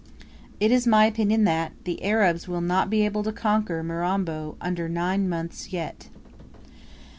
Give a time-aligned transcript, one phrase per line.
[0.59, 4.89] It is my opinion that, the Arabs will not be able to conquer Mirambo under
[4.89, 6.09] nine months yet.